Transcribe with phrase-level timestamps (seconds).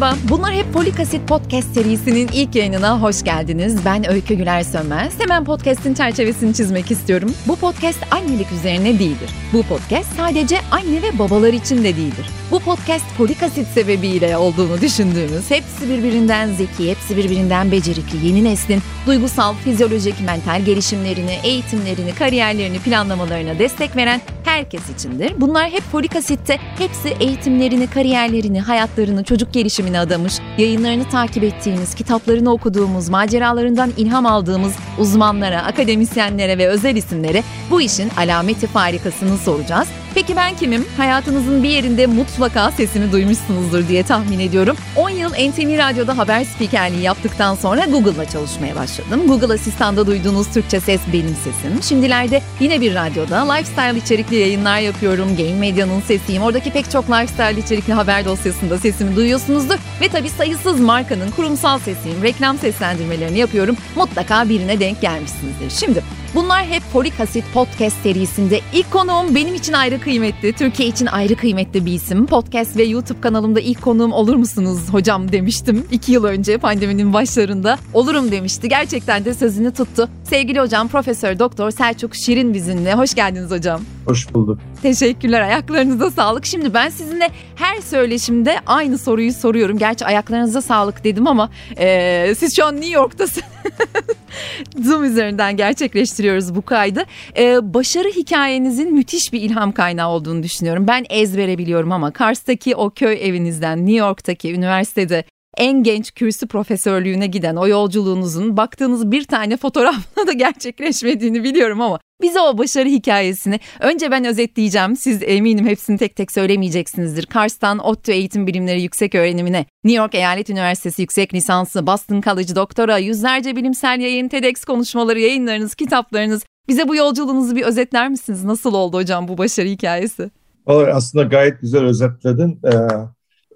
[0.00, 3.84] Merhaba, bunlar hep Folik Asit Podcast serisinin ilk yayınına hoş geldiniz.
[3.84, 5.12] Ben Öykü Güler Sönmez.
[5.20, 7.34] Hemen podcast'in çerçevesini çizmek istiyorum.
[7.48, 9.30] Bu podcast annelik üzerine değildir.
[9.52, 12.26] Bu podcast sadece anne ve babalar için de değildir.
[12.50, 18.82] Bu podcast folik asit sebebiyle olduğunu düşündüğümüz, hepsi birbirinden zeki, hepsi birbirinden becerikli, yeni neslin
[19.06, 25.32] duygusal, fizyolojik, mental gelişimlerini, eğitimlerini, kariyerlerini planlamalarına destek veren herkes içindir.
[25.36, 29.52] Bunlar hep folik asitte, hepsi eğitimlerini, kariyerlerini, hayatlarını, çocuk
[29.90, 37.42] gelişimine adamış, yayınlarını takip ettiğimiz, kitaplarını okuduğumuz, maceralarından ilham aldığımız uzmanlara, akademisyenlere ve özel isimlere
[37.70, 39.88] bu işin alameti farikasını soracağız.
[40.14, 40.86] Peki ben kimim?
[40.96, 44.76] Hayatınızın bir yerinde mutlaka sesimi duymuşsunuzdur diye tahmin ediyorum.
[44.96, 49.22] 10 yıl NTV Radyo'da haber spikerliği yaptıktan sonra Google'la çalışmaya başladım.
[49.26, 51.82] Google Asistan'da duyduğunuz Türkçe ses benim sesim.
[51.82, 55.36] Şimdilerde yine bir radyoda lifestyle içerikli yayınlar yapıyorum.
[55.36, 56.42] Game Medya'nın sesiyim.
[56.42, 59.76] Oradaki pek çok lifestyle içerikli haber dosyasında sesimi duyuyorsunuzdur.
[60.00, 62.22] Ve tabii sayısız markanın kurumsal sesiyim.
[62.22, 63.76] Reklam seslendirmelerini yapıyorum.
[63.96, 65.70] Mutlaka birine denk gelmişsinizdir.
[65.70, 66.02] Şimdi
[66.34, 71.36] Bunlar hep Folik Asit Podcast serisinde ilk konuğum benim için ayrı kıymetli, Türkiye için ayrı
[71.36, 72.26] kıymetli bir isim.
[72.26, 75.86] Podcast ve YouTube kanalımda ilk konuğum olur musunuz hocam demiştim.
[75.90, 77.78] iki yıl önce pandeminin başlarında.
[77.94, 78.68] Olurum demişti.
[78.68, 80.08] Gerçekten de sözünü tuttu.
[80.24, 82.94] Sevgili hocam Profesör Doktor Selçuk Şirin bizimle.
[82.94, 83.80] Hoş geldiniz hocam.
[84.06, 84.58] Hoş bulduk.
[84.82, 85.40] Teşekkürler.
[85.40, 86.46] Ayaklarınıza sağlık.
[86.46, 89.78] Şimdi ben sizinle her söyleşimde aynı soruyu soruyorum.
[89.78, 93.44] Gerçi ayaklarınıza sağlık dedim ama e, siz şu an New York'tasınız.
[94.84, 97.04] Zoom üzerinden gerçekleştiriyoruz bu kaydı.
[97.36, 100.88] Ee, başarı hikayenizin müthiş bir ilham kaynağı olduğunu düşünüyorum.
[100.88, 105.24] Ben ezbere biliyorum ama Kars'taki o köy evinizden New York'taki üniversitede
[105.56, 111.98] en genç kürsü profesörlüğüne giden o yolculuğunuzun baktığınız bir tane fotoğrafla da gerçekleşmediğini biliyorum ama
[112.22, 114.96] bize o başarı hikayesini önce ben özetleyeceğim.
[114.96, 117.26] Siz eminim hepsini tek tek söylemeyeceksinizdir.
[117.26, 122.98] Kars'tan ODTÜ Eğitim Bilimleri Yüksek Öğrenimine, New York Eyalet Üniversitesi Yüksek Lisansı, Boston College Doktora,
[122.98, 126.42] yüzlerce bilimsel yayın, TEDx konuşmaları, yayınlarınız, kitaplarınız.
[126.68, 128.44] Bize bu yolculuğunuzu bir özetler misiniz?
[128.44, 130.30] Nasıl oldu hocam bu başarı hikayesi?
[130.66, 132.60] Aslında gayet güzel özetledin.
[132.64, 132.70] Ee,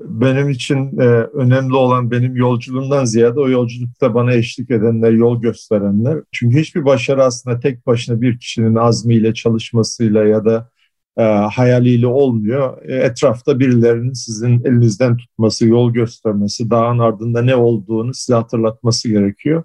[0.00, 6.18] benim için e, önemli olan benim yolculuğumdan ziyade o yolculukta bana eşlik edenler, yol gösterenler.
[6.32, 10.70] Çünkü hiçbir başarı aslında tek başına bir kişinin azmiyle, çalışmasıyla ya da
[11.18, 12.82] e, hayaliyle olmuyor.
[12.88, 19.64] E, etrafta birilerinin sizin elinizden tutması, yol göstermesi, dağın ardında ne olduğunu size hatırlatması gerekiyor.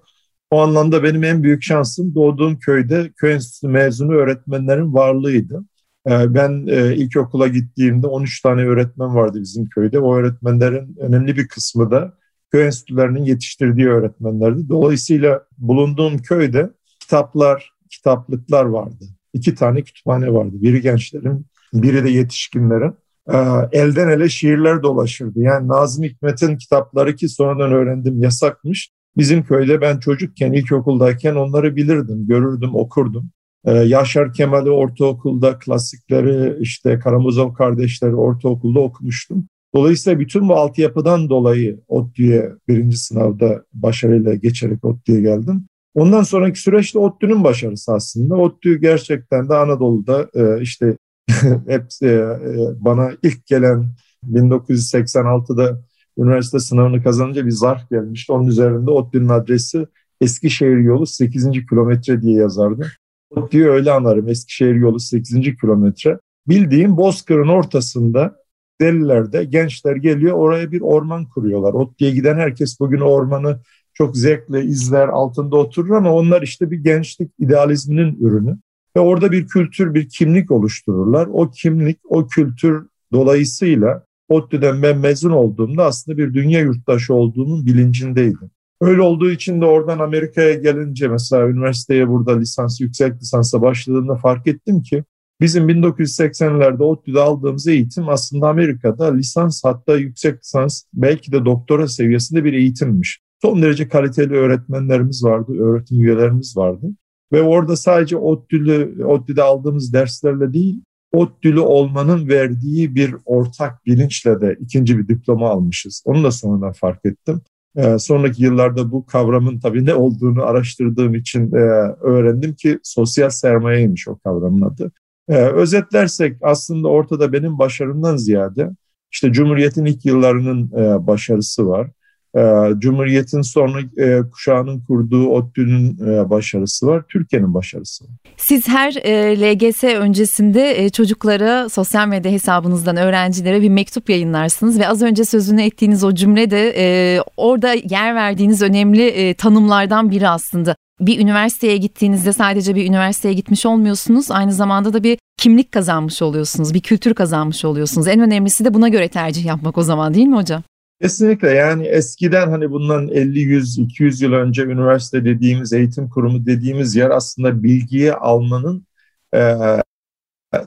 [0.52, 5.64] O anlamda benim en büyük şansım doğduğum köyde köy enstitüsü mezunu öğretmenlerin varlığıydı.
[6.08, 10.00] Ee, ben e, ilkokula gittiğimde 13 tane öğretmen vardı bizim köyde.
[10.00, 12.14] O öğretmenlerin önemli bir kısmı da
[12.52, 14.70] köy enstitülerinin yetiştirdiği öğretmenlerdi.
[14.70, 19.06] Dolayısıyla bulunduğum köyde kitaplar, kitaplıklar vardı.
[19.34, 20.56] İki tane kütüphane vardı.
[20.62, 22.94] Biri gençlerin, biri de yetişkinlerin.
[23.32, 23.38] Ee,
[23.72, 25.40] elden ele şiirler dolaşırdı.
[25.40, 28.92] Yani Nazım Hikmet'in kitapları ki sonradan öğrendim yasakmış.
[29.18, 33.30] Bizim köyde ben çocukken ilkokuldayken onları bilirdim, görürdüm, okurdum.
[33.70, 39.48] Ee, Yaşar Kemal'i ortaokulda klasikleri işte Karamazov kardeşleri ortaokulda okumuştum.
[39.76, 45.66] Dolayısıyla bütün bu altyapıdan dolayı ODTÜ'ye birinci sınavda başarıyla geçerek ODTÜ'ye geldim.
[45.96, 48.36] Ondan sonraki süreçte ODTÜ'nün başarısı aslında.
[48.36, 50.98] ODTÜ gerçekten de Anadolu'da e, işte
[51.68, 52.38] hep e, e,
[52.80, 53.86] bana ilk gelen
[54.32, 55.82] 1986'da
[56.18, 58.32] üniversite sınavını kazanınca bir zarf gelmişti.
[58.32, 59.88] Onun üzerinde ODTÜ'nün adresi
[60.22, 61.52] Eskişehir yolu 8.
[61.70, 62.88] kilometre diye yazardı.
[63.30, 64.30] ODTÜ'yü öyle anarım.
[64.30, 65.56] Eskişehir yolu 8.
[65.62, 66.20] kilometre.
[66.48, 68.36] Bildiğim Bozkır'ın ortasında
[68.82, 71.74] delilerde gençler geliyor oraya bir orman kuruyorlar.
[71.74, 73.60] ODTÜ'ye giden herkes bugün ormanı
[73.94, 78.58] çok zevkle izler, altında oturur ama onlar işte bir gençlik idealizminin ürünü.
[78.96, 81.28] Ve orada bir kültür, bir kimlik oluştururlar.
[81.32, 88.52] O kimlik, o kültür dolayısıyla ODTÜ'den ben mezun olduğumda aslında bir dünya yurttaşı olduğunun bilincindeydim.
[88.82, 94.48] Öyle olduğu için de oradan Amerika'ya gelince mesela üniversiteye burada lisans, yüksek lisansa başladığımda fark
[94.48, 95.04] ettim ki
[95.42, 102.44] bizim 1980'lerde ODTÜ'de aldığımız eğitim aslında Amerika'da lisans hatta yüksek lisans belki de doktora seviyesinde
[102.44, 103.20] bir eğitimmiş.
[103.42, 106.88] Son derece kaliteli öğretmenlerimiz vardı, öğretim üyelerimiz vardı.
[107.32, 110.82] Ve orada sadece ODTÜ'lü, ODTÜ'de aldığımız derslerle değil,
[111.14, 116.04] ODTÜ'lü olmanın verdiği bir ortak bilinçle de ikinci bir diploma almışız.
[116.06, 117.42] Onu da sonradan fark ettim.
[117.76, 121.60] Ee, sonraki yıllarda bu kavramın tabii ne olduğunu araştırdığım için e,
[122.02, 124.92] öğrendim ki sosyal sermayeymiş o kavramın adı.
[125.30, 128.70] Ee, özetlersek aslında ortada benim başarımdan ziyade
[129.12, 131.92] işte Cumhuriyet'in ilk yıllarının e, başarısı var.
[132.38, 132.42] E,
[132.80, 138.12] Cumhuriyet'in sonra e, kuşağının kurduğu ODTÜ'nün e, başarısı var, Türkiye'nin başarısı var.
[138.38, 145.02] Siz her e, LGS öncesinde çocuklara sosyal medya hesabınızdan öğrencilere bir mektup yayınlarsınız ve az
[145.02, 150.76] önce sözünü ettiğiniz o cümle de orada yer verdiğiniz önemli tanımlardan biri aslında.
[151.00, 154.32] Bir üniversiteye gittiğinizde sadece bir üniversiteye gitmiş olmuyorsunuz.
[154.32, 156.74] Aynı zamanda da bir kimlik kazanmış oluyorsunuz.
[156.74, 158.08] Bir kültür kazanmış oluyorsunuz.
[158.08, 160.64] En önemlisi de buna göre tercih yapmak o zaman değil mi hocam?
[161.02, 166.96] Kesinlikle yani eskiden hani bundan 50, 100, 200 yıl önce üniversite dediğimiz eğitim kurumu dediğimiz
[166.96, 168.88] yer aslında bilgiyi almanın
[169.36, 169.56] e,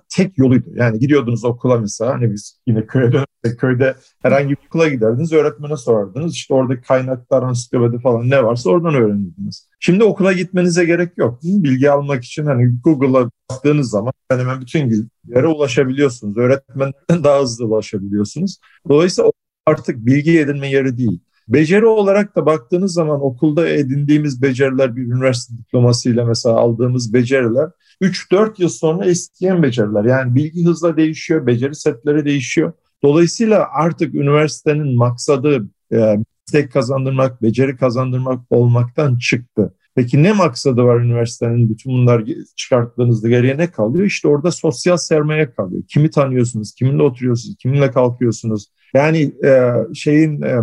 [0.09, 0.67] tek yoluydu.
[0.75, 6.35] Yani gidiyordunuz okula mesela hani biz yine dönersek köyde herhangi bir okula giderdiniz öğretmene sorardınız.
[6.35, 9.69] İşte orada kaynaklar, ansiklopedi falan ne varsa oradan öğrenirdiniz.
[9.81, 11.43] Şimdi okula gitmenize gerek yok.
[11.43, 16.37] Bilgi almak için hani Google'a baktığınız zaman hemen bütün bilgilere ulaşabiliyorsunuz.
[16.37, 18.59] Öğretmenlerden daha hızlı ulaşabiliyorsunuz.
[18.89, 19.33] Dolayısıyla
[19.67, 21.21] artık bilgi edinme yeri değil.
[21.49, 27.71] Beceri olarak da baktığınız zaman okulda edindiğimiz beceriler bir üniversite diplomasıyla mesela aldığımız beceriler
[28.01, 30.05] 3-4 yıl sonra eskiyen beceriler.
[30.05, 32.73] Yani bilgi hızla değişiyor, beceri setleri değişiyor.
[33.03, 36.17] Dolayısıyla artık üniversitenin maksadı e,
[36.53, 39.75] meslek kazandırmak, beceri kazandırmak olmaktan çıktı.
[39.95, 42.25] Peki ne maksadı var üniversitenin bütün bunlar
[42.57, 44.07] çıkarttığınızda geriye ne kalıyor?
[44.07, 45.83] İşte orada sosyal sermaye kalıyor.
[45.89, 48.67] Kimi tanıyorsunuz, kiminle oturuyorsunuz, kiminle kalkıyorsunuz.
[48.95, 50.61] Yani e, şeyin e,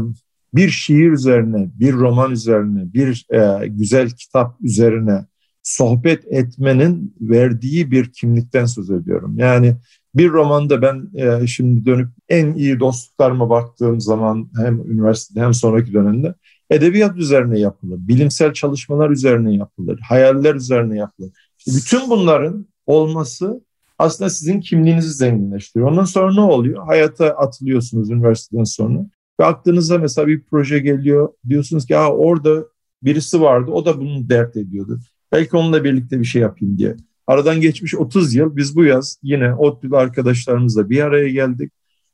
[0.53, 5.25] bir şiir üzerine, bir roman üzerine, bir e, güzel kitap üzerine
[5.63, 9.35] sohbet etmenin verdiği bir kimlikten söz ediyorum.
[9.37, 9.75] Yani
[10.15, 15.93] bir romanda ben e, şimdi dönüp en iyi dostluklarıma baktığım zaman hem üniversitede hem sonraki
[15.93, 16.33] dönemde
[16.69, 21.31] edebiyat üzerine yapılır, bilimsel çalışmalar üzerine yapılır, hayaller üzerine yapılır.
[21.57, 23.61] İşte bütün bunların olması
[23.99, 25.91] aslında sizin kimliğinizi zenginleştiriyor.
[25.91, 26.85] Ondan sonra ne oluyor?
[26.85, 29.05] Hayata atılıyorsunuz üniversiteden sonra.
[29.39, 31.29] Ve aklınıza mesela bir proje geliyor.
[31.49, 32.65] Diyorsunuz ki ya orada
[33.03, 34.99] birisi vardı o da bunu dert ediyordu.
[35.31, 36.95] Belki onunla birlikte bir şey yapayım diye.
[37.27, 41.71] Aradan geçmiş 30 yıl biz bu yaz yine ODTÜ'lü arkadaşlarımızla bir araya geldik.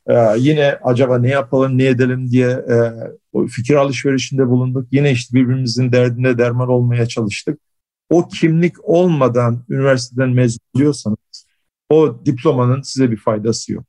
[0.10, 2.75] Ee, yine acaba ne yapalım ne edelim diye e,
[3.34, 4.88] o fikir alışverişinde bulunduk.
[4.92, 7.60] Yine işte birbirimizin derdine derman olmaya çalıştık.
[8.10, 11.18] O kimlik olmadan üniversiteden mezun oluyorsanız
[11.90, 13.84] o diplomanın size bir faydası yok.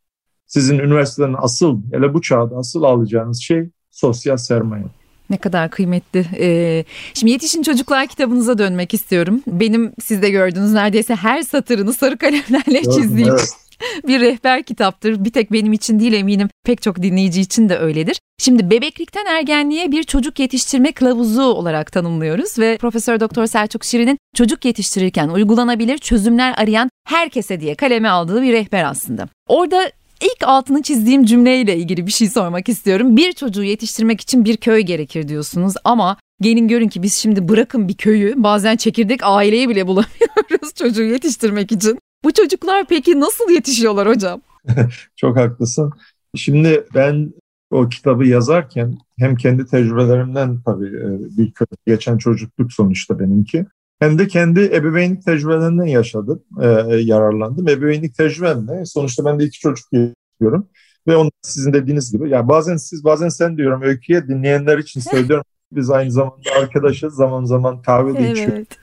[0.47, 4.85] Sizin üniversiteden asıl, hele bu çağda asıl alacağınız şey sosyal sermaye.
[5.31, 6.27] Ne kadar kıymetli.
[6.39, 6.85] Ee,
[7.15, 9.43] şimdi Yetişin Çocuklar kitabınıza dönmek istiyorum.
[9.47, 13.51] Benim siz de gördüğünüz neredeyse her satırını sarı kalemlerle çizdiğim evet.
[14.07, 15.25] bir rehber kitaptır.
[15.25, 18.21] Bir tek benim için değil eminim pek çok dinleyici için de öyledir.
[18.39, 24.65] Şimdi bebeklikten ergenliğe bir çocuk yetiştirme kılavuzu olarak tanımlıyoruz ve Profesör Doktor Selçuk Şirin'in çocuk
[24.65, 29.29] yetiştirirken uygulanabilir çözümler arayan herkese diye kaleme aldığı bir rehber aslında.
[29.49, 29.91] Orada
[30.21, 33.17] İlk altını çizdiğim cümleyle ilgili bir şey sormak istiyorum.
[33.17, 37.89] Bir çocuğu yetiştirmek için bir köy gerekir diyorsunuz ama gelin görün ki biz şimdi bırakın
[37.89, 41.99] bir köyü bazen çekirdek aileyi bile bulamıyoruz çocuğu yetiştirmek için.
[42.25, 44.41] Bu çocuklar peki nasıl yetişiyorlar hocam?
[45.17, 45.93] Çok haklısın.
[46.35, 47.33] Şimdi ben
[47.71, 51.53] o kitabı yazarken hem kendi tecrübelerimden tabii e, bir
[51.87, 53.67] geçen çocukluk sonuçta benimki
[53.99, 56.67] hem de kendi ebeveynlik tecrübelerinden yaşadım, e,
[56.97, 57.69] yararlandım.
[57.69, 60.69] Ebeveynlik tecrübemle sonuçta ben de iki çocuk yapıyorum.
[61.07, 65.45] Ve onu sizin dediğiniz gibi, yani bazen siz bazen sen diyorum öyküye dinleyenler için söylüyorum.
[65.73, 68.37] Biz aynı zamanda arkadaşız, zaman zaman kahve de evet.
[68.37, 68.67] içiyoruz.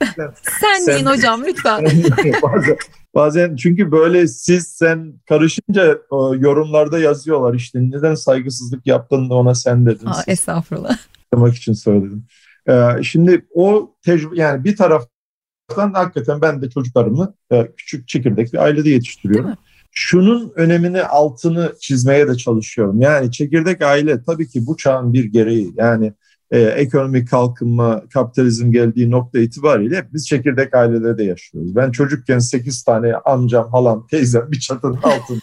[0.60, 1.84] sen, sen deyin hocam lütfen.
[2.42, 2.76] bazen,
[3.14, 5.98] bazen çünkü böyle siz sen karışınca
[6.38, 10.06] yorumlarda yazıyorlar işte neden saygısızlık yaptın da ona sen dedin.
[10.06, 10.98] Aa, estağfurullah.
[11.34, 12.26] Demek için söyledim.
[12.68, 18.58] Ee, şimdi o tecrübe yani bir taraftan hakikaten ben de çocuklarımı e, küçük çekirdek bir
[18.58, 19.50] ailede yetiştiriyorum.
[19.90, 23.00] Şunun önemini altını çizmeye de çalışıyorum.
[23.00, 25.72] Yani çekirdek aile tabii ki bu çağın bir gereği.
[25.76, 26.12] Yani
[26.54, 31.76] e, ekonomik kalkınma, kapitalizm geldiği nokta itibariyle hep biz çekirdek ailelerde de yaşıyoruz.
[31.76, 35.40] Ben çocukken 8 tane amcam, halam, teyzem bir çatının altında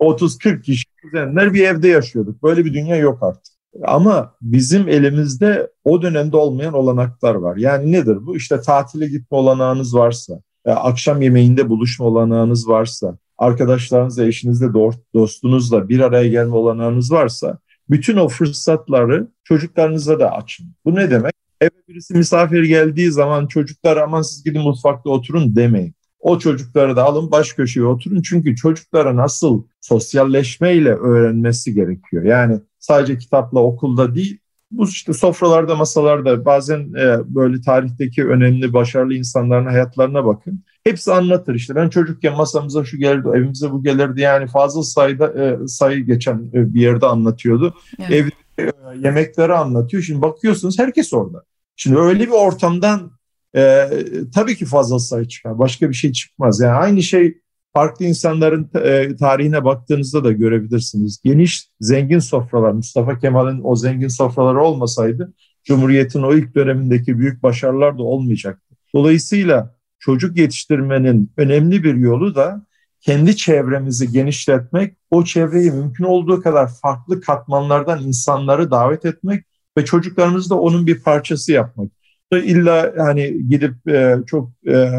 [0.00, 2.42] 30-40 kişi kuzenler bir evde yaşıyorduk.
[2.42, 3.54] Böyle bir dünya yok artık.
[3.84, 7.56] Ama bizim elimizde o dönemde olmayan olanaklar var.
[7.56, 8.36] Yani nedir bu?
[8.36, 14.66] İşte tatile gitme olanağınız varsa, e, akşam yemeğinde buluşma olanağınız varsa, arkadaşlarınızla, eşinizle,
[15.14, 17.58] dostunuzla bir araya gelme olanağınız varsa
[17.90, 20.66] bütün o fırsatları çocuklarınıza da açın.
[20.84, 21.32] Bu ne demek?
[21.60, 25.94] Eve birisi misafir geldiği zaman çocuklar aman siz gidin mutfakta oturun demeyin.
[26.20, 28.22] O çocukları da alın baş köşeye oturun.
[28.22, 32.24] Çünkü çocukların asıl sosyalleşmeyle öğrenmesi gerekiyor.
[32.24, 34.38] Yani sadece kitapla okulda değil,
[34.70, 40.64] bu işte sofralarda, masalarda bazen e, böyle tarihteki önemli, başarılı insanların hayatlarına bakın.
[40.84, 41.74] Hepsi anlatır işte.
[41.74, 44.20] Ben çocukken masamıza şu gelirdi, evimize bu gelirdi.
[44.20, 47.74] Yani fazla sayıda e, sayı geçen e, bir yerde anlatıyordu.
[47.98, 48.10] Evet.
[48.58, 50.02] Ev e, yemekleri anlatıyor.
[50.02, 51.42] Şimdi bakıyorsunuz herkes orada.
[51.76, 53.10] Şimdi öyle bir ortamdan
[53.56, 53.88] e,
[54.34, 55.58] tabii ki fazla sayı çıkar.
[55.58, 56.60] Başka bir şey çıkmaz.
[56.60, 57.38] Yani aynı şey
[57.76, 61.20] farklı insanların e, tarihine baktığınızda da görebilirsiniz.
[61.24, 67.98] Geniş, zengin sofralar, Mustafa Kemal'in o zengin sofraları olmasaydı Cumhuriyet'in o ilk dönemindeki büyük başarılar
[67.98, 68.76] da olmayacaktı.
[68.94, 72.66] Dolayısıyla çocuk yetiştirmenin önemli bir yolu da
[73.00, 79.44] kendi çevremizi genişletmek, o çevreyi mümkün olduğu kadar farklı katmanlardan insanları davet etmek
[79.78, 81.95] ve çocuklarımızı da onun bir parçası yapmak.
[82.32, 84.90] İlla hani gidip e, çok e,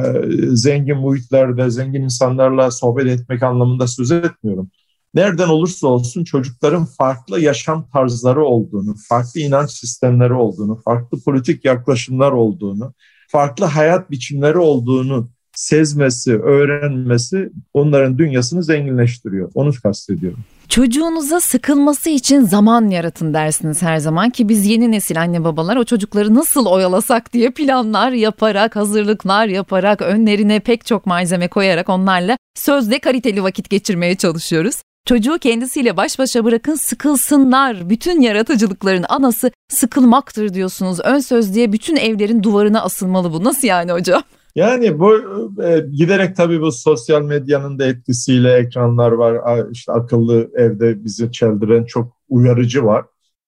[0.49, 4.69] zengin muhitlerde, zengin insanlarla sohbet etmek anlamında söz etmiyorum.
[5.13, 12.31] Nereden olursa olsun çocukların farklı yaşam tarzları olduğunu, farklı inanç sistemleri olduğunu, farklı politik yaklaşımlar
[12.31, 12.93] olduğunu,
[13.27, 19.51] farklı hayat biçimleri olduğunu sezmesi, öğrenmesi onların dünyasını zenginleştiriyor.
[19.53, 20.39] Onu kastediyorum.
[20.69, 25.83] Çocuğunuza sıkılması için zaman yaratın dersiniz her zaman ki biz yeni nesil anne babalar o
[25.83, 32.99] çocukları nasıl oyalasak diye planlar yaparak, hazırlıklar yaparak, önlerine pek çok malzeme koyarak onlarla sözde
[32.99, 34.75] kaliteli vakit geçirmeye çalışıyoruz.
[35.05, 37.89] Çocuğu kendisiyle baş başa bırakın sıkılsınlar.
[37.89, 40.99] Bütün yaratıcılıkların anası sıkılmaktır diyorsunuz.
[41.03, 43.43] Ön söz diye bütün evlerin duvarına asılmalı bu.
[43.43, 44.23] Nasıl yani hocam?
[44.57, 45.15] Yani bu
[45.63, 49.65] e, giderek tabii bu sosyal medyanın da etkisiyle ekranlar var.
[49.71, 53.05] İşte akıllı evde bizi çeldiren çok uyarıcı var.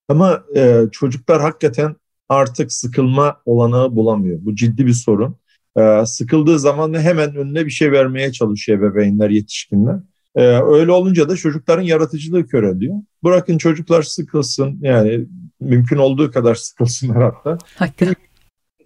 [0.09, 1.95] Ama e, çocuklar hakikaten
[2.29, 4.39] artık sıkılma olanağı bulamıyor.
[4.41, 5.35] Bu ciddi bir sorun.
[5.77, 9.95] E, sıkıldığı zaman da hemen önüne bir şey vermeye çalışıyor bebeğinler, yetişkinler.
[10.35, 12.95] E, öyle olunca da çocukların yaratıcılığı köreliyor.
[13.23, 15.25] Bırakın çocuklar sıkılsın yani
[15.59, 17.57] mümkün olduğu kadar sıkılsınlar hatta.
[17.75, 18.15] Hakikaten.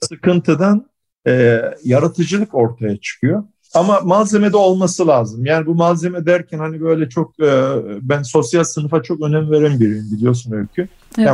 [0.02, 0.93] Sıkıntıdan
[1.28, 3.44] e, yaratıcılık ortaya çıkıyor.
[3.74, 5.46] Ama malzeme de olması lazım.
[5.46, 7.52] Yani bu malzeme derken hani böyle çok e,
[8.02, 10.88] ben sosyal sınıfa çok önem veren biriyim biliyorsun Öykü.
[11.18, 11.28] Evet.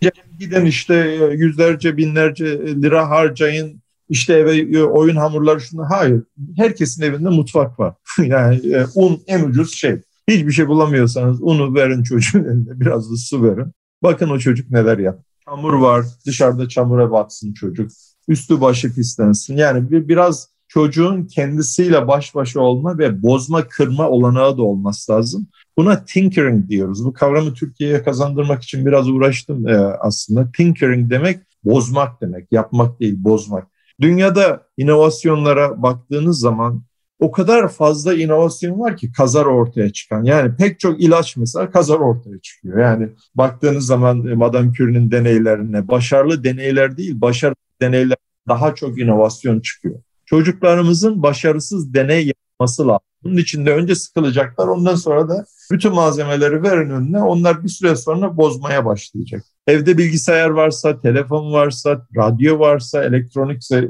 [0.00, 2.44] Yani giden işte e, yüzlerce binlerce
[2.82, 6.22] lira harcayın işte eve e, oyun hamurları şunu hayır.
[6.56, 7.94] Herkesin evinde mutfak var.
[8.18, 10.00] yani e, un en ucuz şey.
[10.28, 13.72] Hiçbir şey bulamıyorsanız unu verin çocuğun eline biraz da su verin.
[14.02, 15.20] Bakın o çocuk neler yap.
[15.44, 17.90] Çamur var dışarıda çamura batsın çocuk
[18.28, 19.56] üstü başı pislensin.
[19.56, 25.46] Yani bir, biraz çocuğun kendisiyle baş başa olma ve bozma kırma olanağı da olması lazım.
[25.78, 27.04] Buna tinkering diyoruz.
[27.04, 30.52] Bu kavramı Türkiye'ye kazandırmak için biraz uğraştım e, aslında.
[30.56, 33.66] Tinkering demek bozmak demek, yapmak değil bozmak.
[34.00, 36.82] Dünyada inovasyonlara baktığınız zaman
[37.18, 40.24] o kadar fazla inovasyon var ki kazar ortaya çıkan.
[40.24, 42.78] Yani pek çok ilaç mesela kazar ortaya çıkıyor.
[42.78, 48.16] Yani baktığınız zaman e, Madame Curie'nin deneylerine başarılı deneyler değil, başarılı deneyler
[48.48, 49.94] daha çok inovasyon çıkıyor.
[50.26, 53.06] Çocuklarımızın başarısız deney yapması lazım.
[53.24, 57.96] Bunun için de önce sıkılacaklar ondan sonra da bütün malzemeleri verin önüne onlar bir süre
[57.96, 59.44] sonra bozmaya başlayacak.
[59.66, 63.88] Evde bilgisayar varsa, telefon varsa, radyo varsa, elektronik e,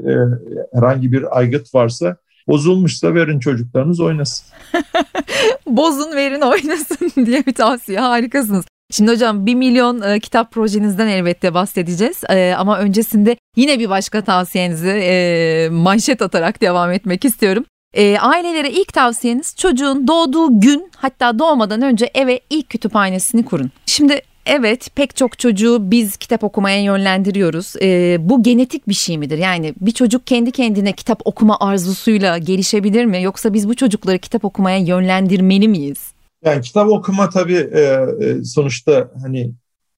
[0.73, 4.47] herhangi bir aygıt varsa bozulmuşsa verin çocuklarınız oynasın.
[5.67, 8.65] Bozun verin oynasın diye bir tavsiye harikasınız.
[8.91, 14.21] Şimdi hocam bir milyon e, kitap projenizden elbette bahsedeceğiz e, ama öncesinde yine bir başka
[14.21, 17.65] tavsiyenizi e, manşet atarak devam etmek istiyorum.
[17.93, 23.71] E, ailelere ilk tavsiyeniz çocuğun doğduğu gün hatta doğmadan önce eve ilk kütüphanesini kurun.
[23.85, 27.73] Şimdi Evet pek çok çocuğu biz kitap okumaya yönlendiriyoruz.
[27.81, 29.37] E, bu genetik bir şey midir?
[29.37, 33.23] Yani bir çocuk kendi kendine kitap okuma arzusuyla gelişebilir mi?
[33.23, 36.14] Yoksa biz bu çocukları kitap okumaya yönlendirmeli miyiz?
[36.45, 37.81] Yani kitap okuma tabii e,
[38.21, 39.53] e, sonuçta hani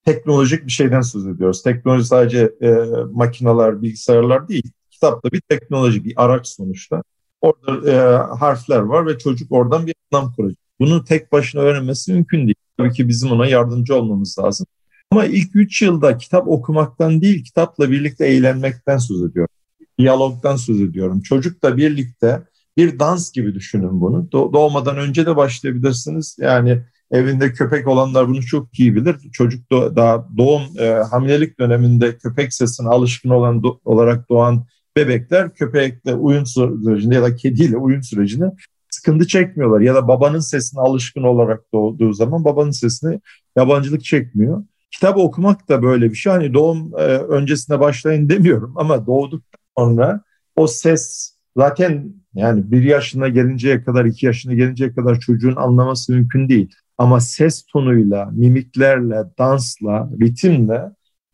[0.05, 1.63] teknolojik bir şeyden söz ediyoruz.
[1.63, 2.71] Teknoloji sadece e,
[3.11, 4.71] makineler, bilgisayarlar değil.
[4.91, 7.03] Kitap da bir teknoloji, bir araç sonuçta.
[7.41, 7.95] Orada e,
[8.39, 10.57] harfler var ve çocuk oradan bir anlam kuracak.
[10.79, 12.55] Bunu tek başına öğrenmesi mümkün değil.
[12.77, 14.67] Tabii ki bizim ona yardımcı olmamız lazım.
[15.11, 19.53] Ama ilk üç yılda kitap okumaktan değil, kitapla birlikte eğlenmekten söz ediyorum.
[19.99, 21.21] Diyalogdan söz ediyorum.
[21.21, 22.43] Çocukla birlikte
[22.77, 24.31] bir dans gibi düşünün bunu.
[24.31, 26.37] doğmadan önce de başlayabilirsiniz.
[26.39, 26.81] Yani
[27.11, 29.15] evinde köpek olanlar bunu çok iyi bilir.
[29.31, 34.65] Çocuk da, daha doğum, e, hamilelik döneminde köpek sesine alışkın olan do, olarak doğan
[34.97, 38.51] bebekler köpekle uyum sürecinde ya da kediyle uyum sürecinde
[38.89, 39.79] sıkıntı çekmiyorlar.
[39.79, 43.19] Ya da babanın sesine alışkın olarak doğduğu zaman babanın sesine
[43.55, 44.63] yabancılık çekmiyor.
[44.91, 46.33] Kitap okumak da böyle bir şey.
[46.33, 50.21] Hani doğum e, öncesinde başlayın demiyorum ama doğduktan sonra
[50.55, 56.49] o ses zaten yani bir yaşına gelinceye kadar, iki yaşına gelinceye kadar çocuğun anlaması mümkün
[56.49, 56.75] değil.
[56.97, 60.81] Ama ses tonuyla, mimiklerle, dansla, ritimle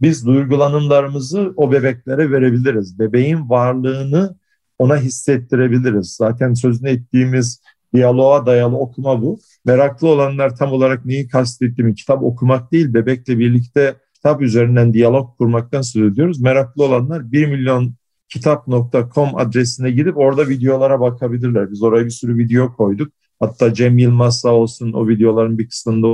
[0.01, 2.99] biz duygulanımlarımızı o bebeklere verebiliriz.
[2.99, 4.35] Bebeğin varlığını
[4.79, 6.15] ona hissettirebiliriz.
[6.15, 7.61] Zaten sözünü ettiğimiz
[7.93, 9.39] Diyaloğa dayalı okuma bu.
[9.65, 15.81] Meraklı olanlar tam olarak neyi kastettiğimi kitap okumak değil, bebekle birlikte kitap üzerinden diyalog kurmaktan
[15.81, 16.41] söz ediyoruz.
[16.41, 17.93] Meraklı olanlar 1 milyon
[18.33, 21.71] kitap.com adresine gidip orada videolara bakabilirler.
[21.71, 23.13] Biz oraya bir sürü video koyduk.
[23.39, 26.07] Hatta Cem Yılmaz sağ olsun o videoların bir kısmında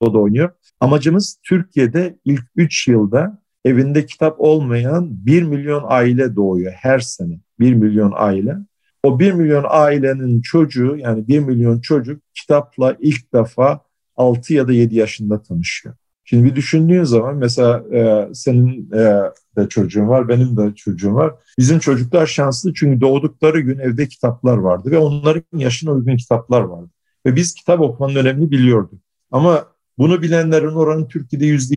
[0.00, 0.50] o da oynuyor.
[0.80, 7.40] Amacımız Türkiye'de ilk 3 yılda evinde kitap olmayan 1 milyon aile doğuyor her sene.
[7.60, 8.56] 1 milyon aile.
[9.02, 13.80] O 1 milyon ailenin çocuğu yani 1 milyon çocuk kitapla ilk defa
[14.16, 15.94] 6 ya da 7 yaşında tanışıyor.
[16.28, 19.22] Şimdi bir düşündüğün zaman mesela e, senin e,
[19.56, 21.34] de çocuğun var, benim de çocuğum var.
[21.58, 26.90] Bizim çocuklar şanslı çünkü doğdukları gün evde kitaplar vardı ve onların yaşına uygun kitaplar vardı.
[27.26, 29.00] Ve biz kitap okumanın önemini biliyorduk.
[29.30, 29.66] Ama
[29.98, 31.74] bunu bilenlerin oranı Türkiye'de yüzde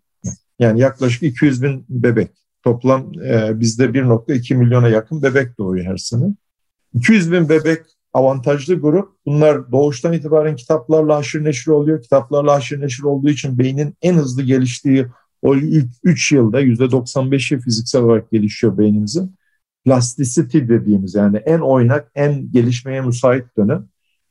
[0.60, 2.32] yani yaklaşık 200 bin bebek.
[2.64, 6.34] Toplam e, bizde 1.2 milyona yakın bebek doğuyor her sene.
[6.94, 7.82] 200 bin bebek
[8.14, 9.10] avantajlı grup.
[9.26, 12.02] Bunlar doğuştan itibaren kitaplarla haşır neşir oluyor.
[12.02, 15.06] Kitaplarla haşır neşir olduğu için beynin en hızlı geliştiği
[15.42, 19.36] o ilk 3 yılda %95'i fiziksel olarak gelişiyor beynimizin.
[19.86, 23.88] Plasticity dediğimiz yani en oynak, en gelişmeye müsait dönem.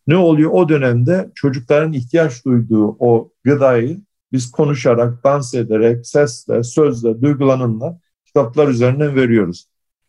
[0.07, 0.51] Ne oluyor?
[0.51, 4.01] O dönemde çocukların ihtiyaç duyduğu o gıdayı
[4.33, 9.69] biz konuşarak, dans ederek, sesle, sözle, duygulanımla kitaplar üzerinden veriyoruz.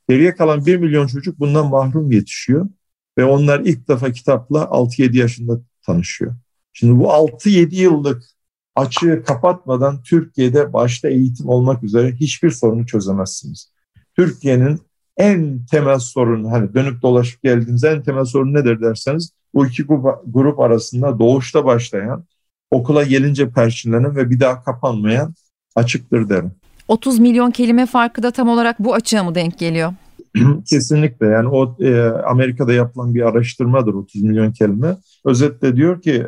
[0.10, 2.68] Geriye kalan 1 milyon çocuk bundan mahrum yetişiyor
[3.20, 6.36] ve onlar ilk defa kitapla 6-7 yaşında tanışıyor.
[6.74, 8.24] Şimdi bu 6-7 yıllık
[8.76, 13.72] açığı kapatmadan Türkiye'de başta eğitim olmak üzere hiçbir sorunu çözemezsiniz.
[14.16, 14.82] Türkiye'nin
[15.18, 19.84] en temel sorunu hani dönüp dolaşıp geldiğiniz en temel sorun nedir derseniz bu iki
[20.26, 22.26] grup arasında doğuşta başlayan
[22.72, 25.34] okula gelince perçinlenen ve bir daha kapanmayan
[25.76, 26.52] açıktır derim.
[26.88, 29.94] 30 milyon kelime farkı da tam olarak bu açığa mı denk geliyor?
[30.70, 34.98] Kesinlikle yani o e, Amerika'da yapılan bir araştırmadır 30 milyon kelime.
[35.26, 36.26] Özetle diyor ki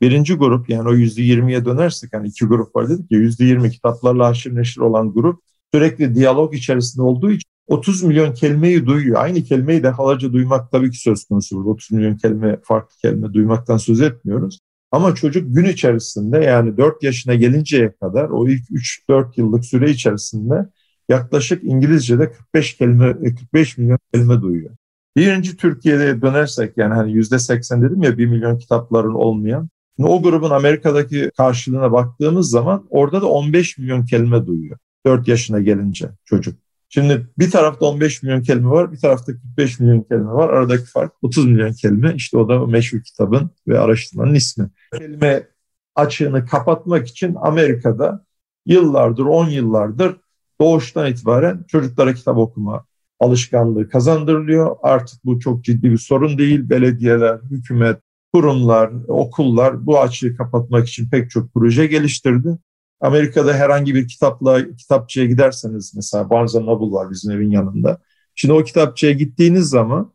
[0.00, 3.70] birinci grup yani o yüzde yirmiye dönersek hani iki grup var dedik ya yüzde yirmi
[3.70, 5.40] kitaplarla haşır neşir olan grup
[5.74, 9.22] sürekli diyalog içerisinde olduğu için 30 milyon kelimeyi duyuyor.
[9.22, 11.70] Aynı kelimeyi defalarca duymak tabii ki söz konusu burada.
[11.70, 14.60] 30 milyon kelime, farklı kelime duymaktan söz etmiyoruz.
[14.90, 20.66] Ama çocuk gün içerisinde yani 4 yaşına gelinceye kadar o ilk 3-4 yıllık süre içerisinde
[21.08, 24.70] yaklaşık İngilizce'de 45 kelime 45 milyon kelime duyuyor.
[25.16, 29.68] Birinci Türkiye'de dönersek yani hani yüzde 80 dedim ya 1 milyon kitapların olmayan.
[29.98, 34.78] O grubun Amerika'daki karşılığına baktığımız zaman orada da 15 milyon kelime duyuyor.
[35.06, 36.58] 4 yaşına gelince çocuk.
[36.88, 40.48] Şimdi bir tarafta 15 milyon kelime var, bir tarafta 45 milyon kelime var.
[40.48, 42.14] Aradaki fark 30 milyon kelime.
[42.14, 44.68] İşte o da meşhur kitabın ve araştırmanın ismi.
[44.98, 45.48] Kelime
[45.94, 48.24] açığını kapatmak için Amerika'da
[48.66, 50.16] yıllardır, 10 yıllardır
[50.60, 52.84] doğuştan itibaren çocuklara kitap okuma
[53.20, 54.76] alışkanlığı kazandırılıyor.
[54.82, 56.70] Artık bu çok ciddi bir sorun değil.
[56.70, 57.98] Belediyeler, hükümet,
[58.32, 62.58] kurumlar, okullar bu açığı kapatmak için pek çok proje geliştirdi.
[63.00, 67.98] Amerika'da herhangi bir kitapla kitapçıya giderseniz mesela Barnes Noble var bizim evin yanında.
[68.34, 70.12] Şimdi o kitapçıya gittiğiniz zaman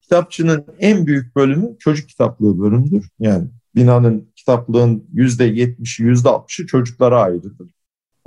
[0.00, 3.08] kitapçının en büyük bölümü çocuk kitaplığı bölümüdür.
[3.18, 7.52] Yani binanın kitaplığın yüzde yetmişi, yüzde altmışı çocuklara ayrıdır.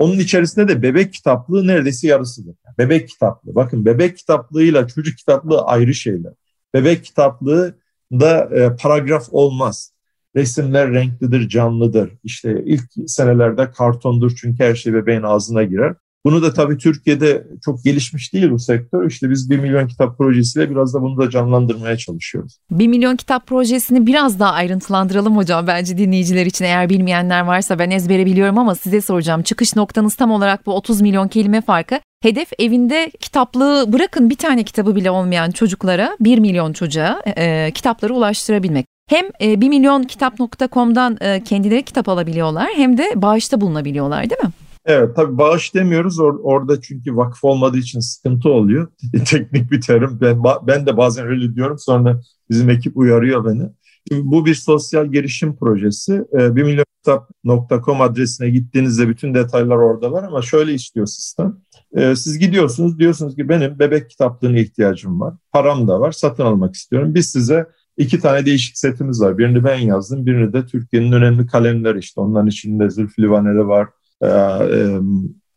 [0.00, 2.54] Onun içerisinde de bebek kitaplığı neredeyse yarısıdır.
[2.78, 3.54] bebek kitaplığı.
[3.54, 6.32] Bakın bebek kitaplığıyla çocuk kitaplığı ayrı şeyler.
[6.74, 7.78] Bebek kitaplığı
[8.12, 9.92] da e, paragraf olmaz.
[10.36, 12.10] Resimler renklidir, canlıdır.
[12.24, 15.94] İşte ilk senelerde kartondur çünkü her şey bebeğin ağzına girer.
[16.24, 19.06] Bunu da tabii Türkiye'de çok gelişmiş değil bu sektör.
[19.06, 22.58] İşte biz 1 milyon kitap projesiyle biraz da bunu da canlandırmaya çalışıyoruz.
[22.70, 26.64] 1 milyon kitap projesini biraz daha ayrıntılandıralım hocam bence dinleyiciler için.
[26.64, 29.42] Eğer bilmeyenler varsa ben ezbere biliyorum ama size soracağım.
[29.42, 32.00] Çıkış noktanız tam olarak bu 30 milyon kelime farkı.
[32.22, 38.14] Hedef evinde kitaplığı bırakın bir tane kitabı bile olmayan çocuklara 1 milyon çocuğa e, kitapları
[38.14, 38.86] ulaştırabilmek.
[39.08, 44.50] Hem e, 1 milyon kitap.com'dan e, kendileri kitap alabiliyorlar hem de bağışta bulunabiliyorlar değil mi?
[44.84, 48.88] Evet tabii bağış demiyoruz Or- orada çünkü vakıf olmadığı için sıkıntı oluyor.
[49.26, 50.18] Teknik bir terim.
[50.20, 53.62] Ben, ben de bazen öyle diyorum sonra bizim ekip uyarıyor beni.
[54.10, 56.24] Bu bir sosyal gelişim projesi.
[56.32, 61.56] E, 1 milyonkitap.com adresine gittiğinizde bütün detaylar orada var ama şöyle istiyor sistem.
[61.96, 65.34] E, siz gidiyorsunuz diyorsunuz ki benim bebek kitaplığına ihtiyacım var.
[65.52, 67.14] Param da var satın almak istiyorum.
[67.14, 67.66] Biz size
[67.96, 69.38] iki tane değişik setimiz var.
[69.38, 72.20] Birini ben yazdım, birini de Türkiye'nin önemli kalemleri işte.
[72.20, 73.88] Onların içinde Zülfü Livaneli var,
[74.22, 74.98] e, e,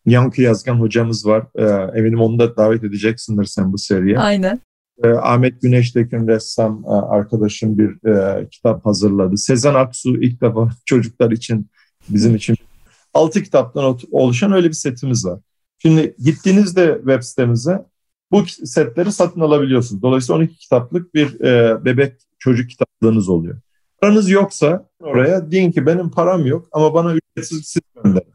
[0.05, 1.45] Yankı Yazgan hocamız var.
[1.55, 1.63] E,
[1.99, 4.19] eminim onu da davet edeceksindir sen bu seriye.
[4.19, 4.59] Aynen.
[5.03, 9.37] E, Ahmet Güneştekin ressam e, arkadaşım bir e, kitap hazırladı.
[9.37, 11.67] Sezen Aksu ilk defa çocuklar için
[12.09, 12.55] bizim için
[13.13, 15.39] altı kitaptan oluşan öyle bir setimiz var.
[15.77, 17.85] Şimdi gittiğinizde web sitemize
[18.31, 20.01] bu setleri satın alabiliyorsunuz.
[20.01, 23.57] Dolayısıyla 12 kitaplık bir e, bebek çocuk kitaplığınız oluyor.
[24.01, 28.33] Paranız yoksa oraya deyin ki benim param yok ama bana ücretsiz siz gönderin.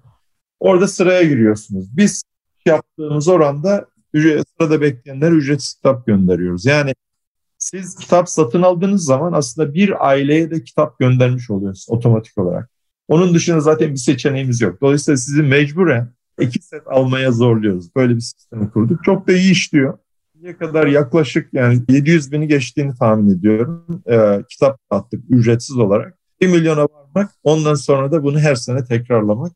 [0.61, 1.97] Orada sıraya giriyorsunuz.
[1.97, 2.23] Biz
[2.66, 6.64] yaptığımız oranda sırada bekleyenler ücretsiz kitap gönderiyoruz.
[6.66, 6.94] Yani
[7.59, 12.71] siz kitap satın aldığınız zaman aslında bir aileye de kitap göndermiş oluyorsunuz otomatik olarak.
[13.09, 14.81] Onun dışında zaten bir seçeneğimiz yok.
[14.81, 17.94] Dolayısıyla sizi mecburen iki set almaya zorluyoruz.
[17.97, 19.05] Böyle bir sistemi kurduk.
[19.05, 19.99] Çok da iyi işliyor.
[20.42, 24.03] Ne kadar yaklaşık yani 700 bini geçtiğini tahmin ediyorum.
[24.11, 26.18] Ee, kitap attık ücretsiz olarak.
[26.40, 29.53] 1 milyona varmak ondan sonra da bunu her sene tekrarlamak.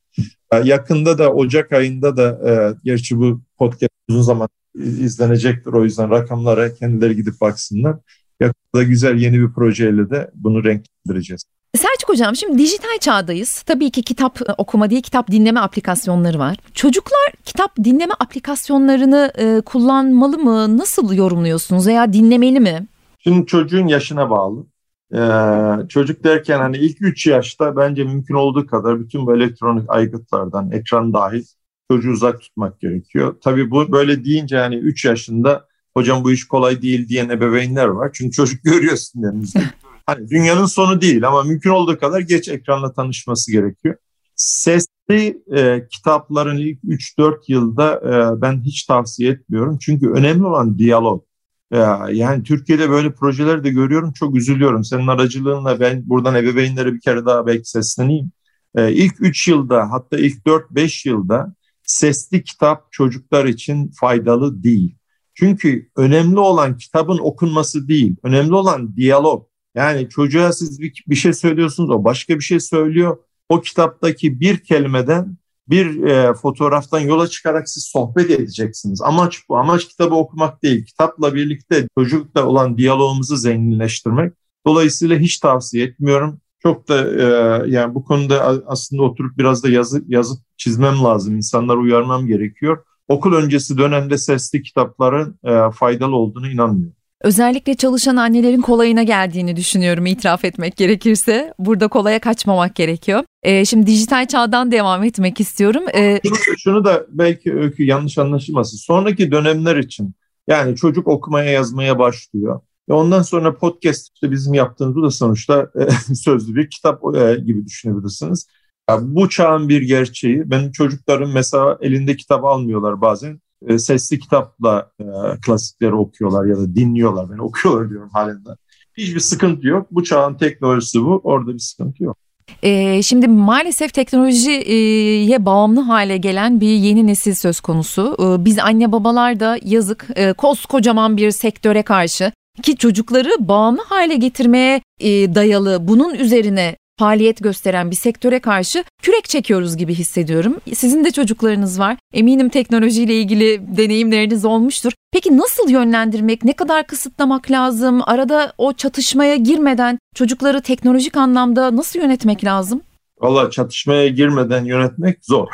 [0.65, 5.73] Yakında da Ocak ayında da e, gerçi bu podcast uzun zaman izlenecektir.
[5.73, 7.97] O yüzden rakamlara kendileri gidip baksınlar.
[8.41, 11.43] Yakında güzel yeni bir projeyle de bunu renklendireceğiz.
[11.77, 13.62] Selçuk Hocam şimdi dijital çağdayız.
[13.62, 16.57] Tabii ki kitap okuma değil kitap dinleme aplikasyonları var.
[16.75, 20.79] Çocuklar kitap dinleme aplikasyonlarını e, kullanmalı mı?
[20.79, 22.87] Nasıl yorumluyorsunuz veya dinlemeli mi?
[23.19, 24.65] Şimdi çocuğun yaşına bağlı.
[25.14, 30.70] Ee, çocuk derken hani ilk 3 yaşta bence mümkün olduğu kadar bütün bu elektronik aygıtlardan,
[30.70, 31.44] ekran dahil
[31.90, 33.37] çocuğu uzak tutmak gerekiyor.
[33.44, 38.11] Tabii bu böyle deyince hani 3 yaşında hocam bu iş kolay değil diyen ebeveynler var.
[38.12, 39.62] Çünkü çocuk görüyorsun denizde.
[40.07, 43.96] Hani dünyanın sonu değil ama mümkün olduğu kadar geç ekranla tanışması gerekiyor.
[44.37, 49.79] Sesli e, kitapların ilk 3-4 yılda e, ben hiç tavsiye etmiyorum.
[49.79, 51.25] Çünkü önemli olan diyalog.
[51.73, 51.79] E,
[52.13, 54.13] yani Türkiye'de böyle projeler de görüyorum.
[54.13, 54.85] Çok üzülüyorum.
[54.85, 58.33] Senin aracılığınla ben buradan ebeveynlere bir kere daha belki sesleneyim.
[58.75, 64.97] E, ilk 3 yılda hatta ilk 4-5 yılda sesli kitap çocuklar için faydalı değil.
[65.35, 69.47] Çünkü önemli olan kitabın okunması değil, önemli olan diyalog.
[69.75, 73.17] Yani çocuğa siz bir, bir şey söylüyorsunuz, o başka bir şey söylüyor.
[73.49, 75.37] O kitaptaki bir kelimeden,
[75.73, 79.03] bir e, fotoğraftan yola çıkarak siz sohbet edeceksiniz.
[79.03, 79.57] Amaç bu.
[79.57, 80.85] Amaç kitabı okumak değil.
[80.85, 84.33] Kitapla birlikte çocukla olan diyalogumuzu zenginleştirmek.
[84.67, 86.41] Dolayısıyla hiç tavsiye etmiyorum.
[86.63, 87.25] Çok da e,
[87.71, 91.37] yani bu konuda aslında oturup biraz da yazı, yazıp çizmem lazım.
[91.37, 92.85] İnsanları uyarmam gerekiyor.
[93.09, 96.97] Okul öncesi dönemde sesli kitapların e, faydalı olduğunu inanmıyorum.
[97.23, 101.55] Özellikle çalışan annelerin kolayına geldiğini düşünüyorum itiraf etmek gerekirse.
[101.59, 103.25] Burada kolaya kaçmamak gerekiyor.
[103.43, 105.83] Ee, şimdi dijital çağdan devam etmek istiyorum.
[105.95, 106.21] Ee,
[106.59, 108.77] şunu, da belki öykü yanlış anlaşılmasın.
[108.77, 110.15] Sonraki dönemler için
[110.47, 112.61] yani çocuk okumaya yazmaya başlıyor.
[112.89, 115.71] Ve ondan sonra podcast işte bizim yaptığımız da sonuçta
[116.09, 118.47] e, sözlü bir kitap e, gibi düşünebilirsiniz.
[118.91, 120.51] Yani bu çağın bir gerçeği.
[120.51, 123.41] Benim çocuklarım mesela elinde kitap almıyorlar bazen.
[123.68, 125.05] E, sesli kitapla e,
[125.46, 127.31] klasikleri okuyorlar ya da dinliyorlar.
[127.31, 128.51] Ben okuyorlar diyorum halinde.
[128.96, 129.87] Hiçbir sıkıntı yok.
[129.90, 131.20] Bu çağın teknolojisi bu.
[131.25, 132.16] Orada bir sıkıntı yok.
[132.62, 138.16] Ee, şimdi maalesef teknolojiye bağımlı hale gelen bir yeni nesil söz konusu.
[138.20, 144.16] Ee, biz anne babalar da yazık e, koskocaman bir sektöre karşı ki çocukları bağımlı hale
[144.16, 150.57] getirmeye e, dayalı bunun üzerine faaliyet gösteren bir sektöre karşı kürek çekiyoruz gibi hissediyorum.
[150.75, 151.97] Sizin de çocuklarınız var.
[152.12, 154.93] Eminim teknolojiyle ilgili deneyimleriniz olmuştur.
[155.12, 158.03] Peki nasıl yönlendirmek, ne kadar kısıtlamak lazım?
[158.07, 162.81] Arada o çatışmaya girmeden çocukları teknolojik anlamda nasıl yönetmek lazım?
[163.21, 165.49] Valla çatışmaya girmeden yönetmek zor.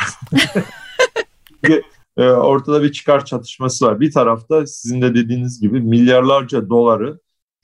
[2.17, 4.01] E, ortada bir çıkar çatışması var.
[4.01, 7.19] Bir tarafta sizin de dediğiniz gibi milyarlarca doları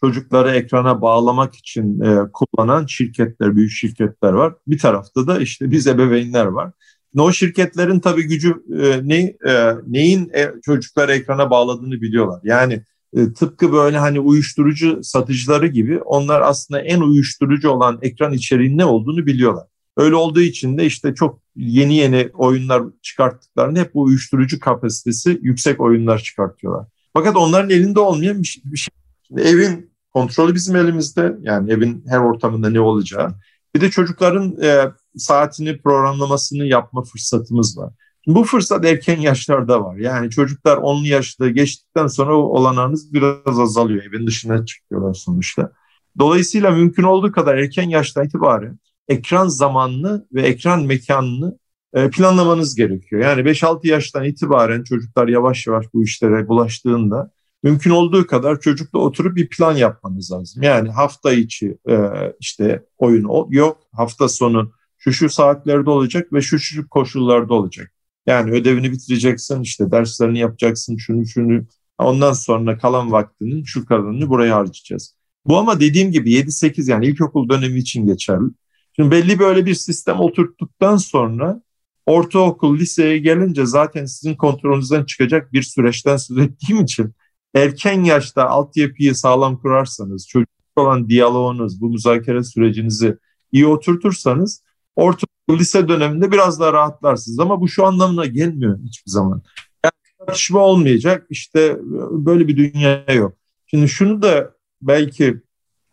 [0.05, 4.55] çocukları ekrana bağlamak için e, kullanan şirketler, büyük şirketler var.
[4.67, 6.73] Bir tarafta da işte biz ebeveynler var.
[7.19, 12.41] O şirketlerin tabii gücü e, ne e, neyin e, çocukları ekrana bağladığını biliyorlar.
[12.45, 12.83] Yani
[13.17, 18.85] e, tıpkı böyle hani uyuşturucu satıcıları gibi onlar aslında en uyuşturucu olan ekran içeriğinin ne
[18.85, 19.65] olduğunu biliyorlar.
[19.97, 25.81] Öyle olduğu için de işte çok yeni yeni oyunlar çıkarttıklarında hep bu uyuşturucu kapasitesi yüksek
[25.81, 26.87] oyunlar çıkartıyorlar.
[27.13, 28.63] Fakat onların elinde olmayan bir şey.
[28.67, 28.91] Bir şey.
[29.39, 31.37] Evin kontrolü bizim elimizde.
[31.43, 33.35] Yani evin her ortamında ne olacağı.
[33.75, 37.93] Bir de çocukların e, saatini programlamasını yapma fırsatımız var.
[38.27, 39.97] Bu fırsat erken yaşlarda var.
[39.97, 44.05] Yani çocuklar 10'lu yaşta geçtikten sonra olanağınız biraz azalıyor.
[44.05, 45.73] Evin dışına çıkıyorlar sonuçta.
[46.19, 51.59] Dolayısıyla mümkün olduğu kadar erken yaşta itibaren ekran zamanını ve ekran mekanını
[51.95, 53.23] e, planlamanız gerekiyor.
[53.23, 57.31] Yani 5-6 yaştan itibaren çocuklar yavaş yavaş bu işlere bulaştığında
[57.65, 60.63] mümkün olduğu kadar çocukla oturup bir plan yapmanız lazım.
[60.63, 61.97] Yani hafta içi e,
[62.41, 67.93] işte oyun yok, hafta sonu şu şu saatlerde olacak ve şu şu koşullarda olacak.
[68.27, 71.65] Yani ödevini bitireceksin, işte derslerini yapacaksın, şunu şunu.
[71.99, 75.17] Ondan sonra kalan vaktinin şu kalanını buraya harcayacağız.
[75.47, 78.51] Bu ama dediğim gibi 7-8 yani ilkokul dönemi için geçerli.
[78.97, 81.63] Şimdi belli böyle bir sistem oturttuktan sonra
[82.07, 87.15] ortaokul, liseye gelince zaten sizin kontrolünüzden çıkacak bir süreçten söz ettiğim için
[87.55, 93.19] erken yaşta altyapıyı sağlam kurarsanız, çocuk olan diyaloğunuz, bu müzakere sürecinizi
[93.53, 94.63] iyi oturtursanız
[94.97, 97.39] orta lise döneminde biraz daha rahatlarsınız.
[97.39, 99.43] Ama bu şu anlamına gelmiyor hiçbir zaman.
[99.85, 101.27] Yani tartışma olmayacak.
[101.31, 101.79] İşte
[102.11, 103.33] böyle bir dünya yok.
[103.67, 105.41] Şimdi şunu da belki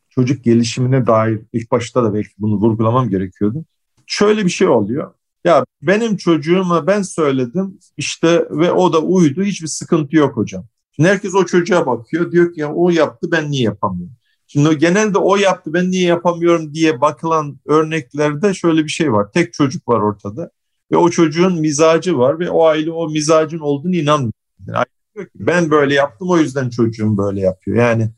[0.10, 3.66] çocuk gelişimine dair ilk başta da belki bunu vurgulamam gerekiyordu.
[4.08, 5.14] Şöyle bir şey oluyor.
[5.44, 10.66] Ya benim çocuğuma ben söyledim işte ve o da uydu hiçbir sıkıntı yok hocam.
[11.06, 14.16] Herkes o çocuğa bakıyor diyor ki ya o yaptı ben niye yapamıyorum?
[14.48, 19.32] Şimdi genelde o yaptı ben niye yapamıyorum diye bakılan örneklerde şöyle bir şey var.
[19.34, 20.52] Tek çocuk var ortada
[20.92, 24.34] ve o çocuğun mizacı var ve o aile o mizacın olduğunu inanmıyor.
[24.68, 24.86] Yani
[25.16, 27.78] diyor ki, ben böyle yaptım o yüzden çocuğum böyle yapıyor.
[27.78, 28.10] Yani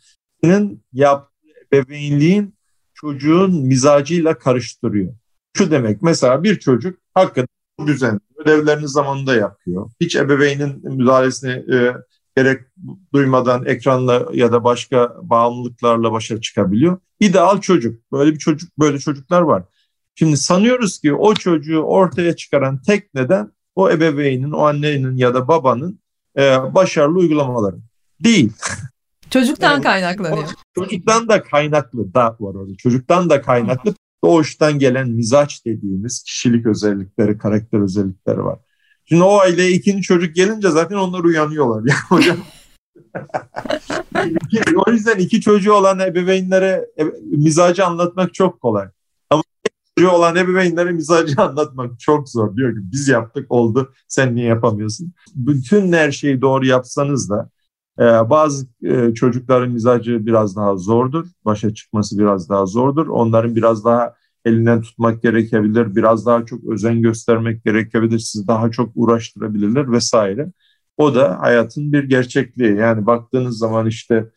[0.44, 1.34] senin yaptığı
[1.72, 2.56] bebeğinliğin
[2.94, 5.14] çocuğun mizacıyla karıştırıyor.
[5.58, 9.90] Şu demek mesela bir çocuk hakikaten düzenli, ödevlerini zamanında yapıyor.
[10.02, 11.94] Hiç ebeveynin müdahalesini e,
[12.38, 12.62] gerek
[13.14, 16.98] duymadan ekranla ya da başka bağımlılıklarla başa çıkabiliyor.
[17.20, 18.12] İdeal çocuk.
[18.12, 19.64] Böyle bir çocuk, böyle çocuklar var.
[20.16, 25.48] Şimdi sanıyoruz ki o çocuğu ortaya çıkaran tek neden o ebeveynin, o annenin ya da
[25.48, 26.00] babanın
[26.38, 26.42] e,
[26.76, 27.76] başarılı uygulamaları.
[28.20, 28.54] Değil.
[29.30, 30.50] Çocuktan yani, kaynaklanıyor.
[30.76, 32.76] Çocuktan da kaynaklı da var orada.
[32.78, 33.94] Çocuktan da kaynaklı
[34.24, 38.60] doğuştan gelen mizaç dediğimiz kişilik özellikleri, karakter özellikleri var.
[39.06, 41.84] Şimdi o aileye ikinci çocuk gelince zaten onlar uyanıyorlar.
[41.86, 42.38] Yani hocam
[44.76, 47.04] o yüzden iki çocuğu olan ebeveynlere e,
[47.38, 48.88] mizacı anlatmak çok kolay.
[49.30, 49.44] Ama
[49.98, 52.56] çocuğu olan ebeveynlere mizacı anlatmak çok zor.
[52.56, 55.14] Diyor ki biz yaptık oldu sen niye yapamıyorsun?
[55.36, 57.50] Bütün her şeyi doğru yapsanız da
[58.00, 61.26] e, bazı e, çocukların mizacı biraz daha zordur.
[61.46, 63.08] Başa çıkması biraz daha zordur.
[63.08, 64.14] Onların biraz daha
[64.46, 70.52] elinden tutmak gerekebilir, biraz daha çok özen göstermek gerekebilir, sizi daha çok uğraştırabilirler vesaire.
[70.98, 72.76] O da hayatın bir gerçekliği.
[72.76, 74.30] Yani baktığınız zaman işte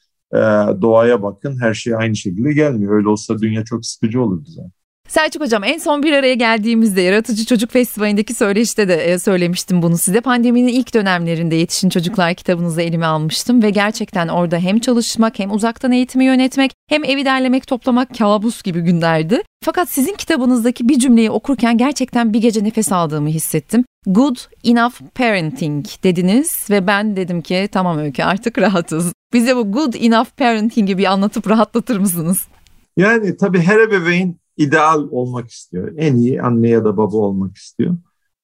[0.82, 2.96] doğaya bakın her şey aynı şekilde gelmiyor.
[2.96, 4.72] Öyle olsa dünya çok sıkıcı olurdu zaten.
[5.08, 9.98] Selçuk Hocam en son bir araya geldiğimizde Yaratıcı Çocuk Festivali'ndeki söyleşte de e, söylemiştim bunu
[9.98, 10.20] size.
[10.20, 15.92] Pandeminin ilk dönemlerinde Yetişin Çocuklar kitabınızı elime almıştım ve gerçekten orada hem çalışmak hem uzaktan
[15.92, 19.42] eğitimi yönetmek hem evi derlemek toplamak kabus gibi günlerdi.
[19.64, 23.84] Fakat sizin kitabınızdaki bir cümleyi okurken gerçekten bir gece nefes aldığımı hissettim.
[24.06, 29.12] Good enough parenting dediniz ve ben dedim ki tamam Öykü artık rahatız.
[29.32, 32.48] Bize bu good enough parenting'i bir anlatıp rahatlatır mısınız?
[32.96, 35.92] Yani tabii her ebeveyn ideal olmak istiyor.
[35.96, 37.96] En iyi anne ya da baba olmak istiyor.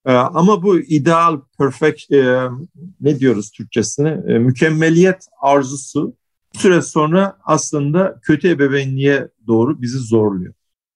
[0.07, 2.49] Ee, ama bu ideal, perfect, e,
[3.01, 4.23] ne diyoruz Türkçesine?
[4.29, 6.17] E, mükemmeliyet arzusu
[6.53, 10.55] süre sonra aslında kötü ebeveynliğe doğru bizi zorluyor.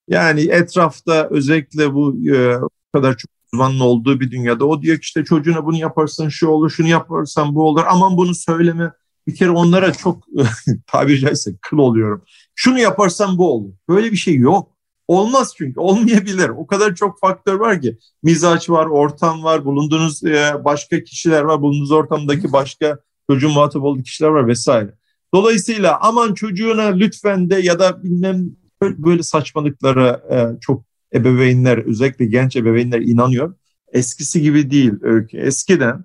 [0.08, 2.56] Yani etrafta özellikle bu e,
[2.94, 6.70] kadar çok uzmanın olduğu bir dünyada o diyor ki işte çocuğuna bunu yaparsan şu olur,
[6.70, 7.82] şunu yaparsan bu olur.
[7.88, 8.92] Aman bunu söyleme.
[9.26, 10.24] Bir kere onlara çok
[10.86, 12.22] tabiri caizse kıl oluyorum.
[12.54, 13.72] Şunu yaparsan bu olur.
[13.88, 14.75] Böyle bir şey yok.
[15.08, 16.48] Olmaz çünkü olmayabilir.
[16.48, 21.62] O kadar çok faktör var ki mizaç var, ortam var, bulunduğunuz e, başka kişiler var,
[21.62, 22.98] bulunduğunuz ortamdaki başka
[23.30, 24.94] çocuğun muhatap olduğu kişiler var vesaire.
[25.34, 28.50] Dolayısıyla aman çocuğuna lütfen de ya da bilmem
[28.82, 33.54] böyle saçmalıklara e, çok ebeveynler özellikle genç ebeveynler inanıyor.
[33.92, 35.38] Eskisi gibi değil öykü.
[35.38, 36.04] Eskiden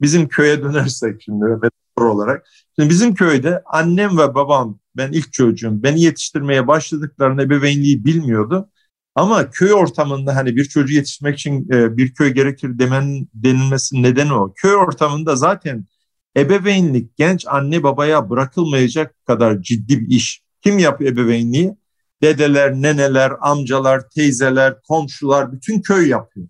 [0.00, 2.46] bizim köye dönersek şimdi metafor olarak.
[2.78, 8.70] Şimdi bizim köyde annem ve babam ben ilk çocuğum beni yetiştirmeye başladıklarında ebeveynliği bilmiyordu.
[9.14, 14.32] Ama köy ortamında hani bir çocuğu yetiştirmek için e, bir köy gerekir demen denilmesi nedeni
[14.32, 14.52] o.
[14.56, 15.86] Köy ortamında zaten
[16.36, 20.42] ebeveynlik genç anne babaya bırakılmayacak kadar ciddi bir iş.
[20.62, 21.76] Kim yapıyor ebeveynliği?
[22.22, 26.48] Dedeler, neneler, amcalar, teyzeler, komşular bütün köy yapıyor.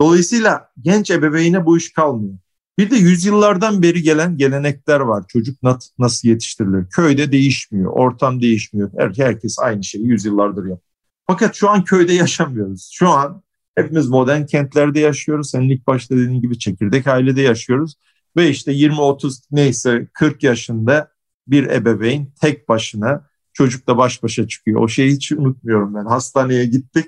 [0.00, 2.38] Dolayısıyla genç ebeveyne bu iş kalmıyor.
[2.78, 5.24] Bir de yüzyıllardan beri gelen gelenekler var.
[5.28, 5.58] Çocuk
[5.98, 6.86] nasıl yetiştirilir?
[6.90, 8.90] Köyde değişmiyor, ortam değişmiyor.
[8.98, 10.78] Her, herkes aynı şeyi yüzyıllardır yapıyor.
[11.26, 12.90] Fakat şu an köyde yaşamıyoruz.
[12.92, 13.42] Şu an
[13.74, 15.50] hepimiz modern kentlerde yaşıyoruz.
[15.50, 17.94] Senin ilk başta dediğin gibi çekirdek ailede yaşıyoruz.
[18.36, 21.10] Ve işte 20-30 neyse 40 yaşında
[21.48, 24.80] bir ebeveyn tek başına çocukla baş başa çıkıyor.
[24.80, 26.04] O şeyi hiç unutmuyorum ben.
[26.04, 27.06] Hastaneye gittik.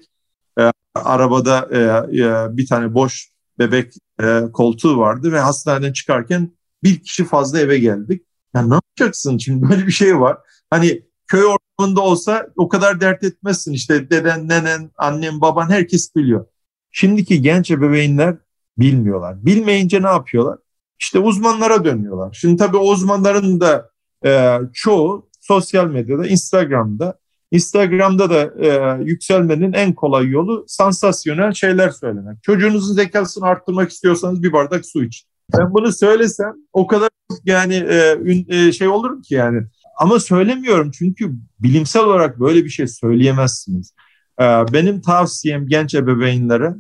[0.61, 1.79] E, arabada e,
[2.21, 3.29] e, bir tane boş
[3.59, 6.51] bebek e, koltuğu vardı ve hastaneden çıkarken
[6.83, 8.23] bir kişi fazla eve geldik.
[8.55, 10.39] Ya ne yapacaksın şimdi böyle bir şey var.
[10.71, 13.73] Hani köy ortamında olsa o kadar dert etmezsin.
[13.73, 16.47] İşte deden, nenen, annen, baban herkes biliyor.
[16.91, 18.37] Şimdiki genç ebeveynler
[18.79, 19.47] bilmiyorlar.
[19.47, 20.59] Bilmeyince ne yapıyorlar?
[21.01, 22.39] İşte uzmanlara dönüyorlar.
[22.41, 23.91] Şimdi tabii uzmanların da
[24.27, 27.19] e, çoğu sosyal medyada, Instagram'da
[27.51, 32.43] Instagram'da da e, yükselmenin en kolay yolu sansasyonel şeyler söylemek.
[32.43, 35.29] Çocuğunuzun zekasını arttırmak istiyorsanız bir bardak su için.
[35.59, 37.09] Ben bunu söylesem o kadar
[37.45, 38.17] yani e,
[38.49, 39.63] e, şey olurum ki yani
[39.99, 43.93] ama söylemiyorum çünkü bilimsel olarak böyle bir şey söyleyemezsiniz.
[44.41, 46.75] Ee, benim tavsiyem genç ebeveynlere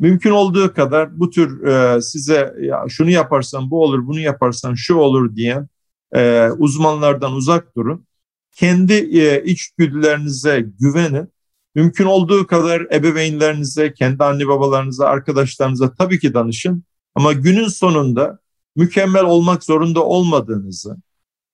[0.00, 4.94] mümkün olduğu kadar bu tür e, size ya şunu yaparsan bu olur, bunu yaparsan şu
[4.94, 5.68] olur diyen
[6.14, 8.06] e, uzmanlardan uzak durun.
[8.52, 11.28] Kendi e, içgüdülerinize güvenin.
[11.74, 16.84] Mümkün olduğu kadar ebeveynlerinize, kendi anne babalarınıza, arkadaşlarınıza tabii ki danışın.
[17.14, 18.38] Ama günün sonunda
[18.76, 20.96] mükemmel olmak zorunda olmadığınızı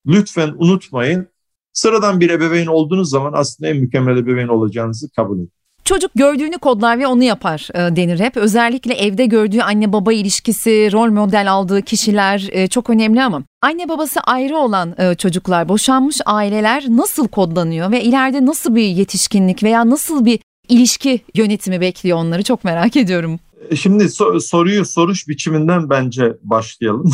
[0.06, 1.28] lütfen unutmayın.
[1.72, 5.52] Sıradan bir ebeveyn olduğunuz zaman aslında en mükemmel ebeveyn olacağınızı kabul edin.
[5.84, 8.36] Çocuk gördüğünü kodlar ve onu yapar e, denir hep.
[8.36, 13.88] Özellikle evde gördüğü anne baba ilişkisi, rol model aldığı kişiler e, çok önemli ama anne
[13.88, 19.90] babası ayrı olan e, çocuklar, boşanmış aileler nasıl kodlanıyor ve ileride nasıl bir yetişkinlik veya
[19.90, 23.40] nasıl bir ilişki yönetimi bekliyor onları çok merak ediyorum.
[23.74, 27.12] Şimdi so- soruyu soruş biçiminden bence başlayalım.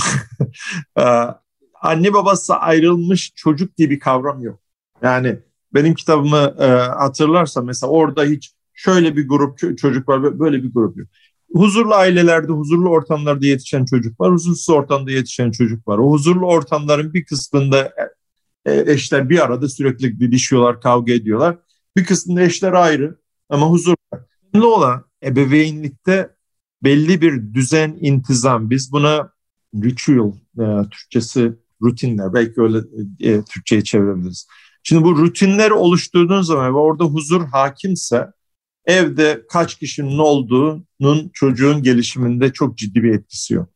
[1.83, 4.59] anne babası ayrılmış çocuk diye bir kavram yok.
[5.03, 5.39] Yani
[5.75, 6.67] benim kitabımı e,
[6.99, 11.09] hatırlarsa mesela orada hiç şöyle bir grup çocuk var böyle bir grup yok.
[11.53, 15.99] Huzurlu ailelerde, huzurlu ortamlarda yetişen çocuk var, huzursuz ortamda yetişen çocuk var.
[15.99, 17.93] O huzurlu ortamların bir kısmında
[18.67, 21.59] e, eşler bir arada sürekli didişiyorlar, kavga ediyorlar.
[21.97, 23.17] Bir kısmında eşler ayrı
[23.49, 24.21] ama huzur var.
[24.55, 26.31] Önemli olan ebeveynlikte
[26.85, 28.71] belli bir düzen, intizam.
[28.71, 29.33] Biz buna
[29.75, 32.79] ritual, e, Türkçesi rutinler, belki öyle
[33.21, 34.47] e, Türkçe'ye çevirebiliriz.
[34.83, 38.27] Şimdi bu rutinleri oluşturduğun zaman ve orada huzur hakimse
[38.87, 43.69] evde kaç kişinin olduğunun çocuğun gelişiminde çok ciddi bir etkisi yok.